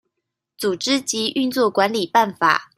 [0.59, 2.69] 組織及運作管理辦法